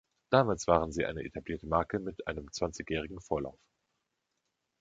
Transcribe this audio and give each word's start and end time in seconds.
Damals 0.31 0.65
waren 0.65 0.91
sie 0.91 1.05
eine 1.05 1.21
etablierte 1.21 1.67
Marke 1.67 1.99
mit 1.99 2.25
einem 2.25 2.51
zwanzigjährigen 2.51 3.19
Vorlauf. 3.19 3.59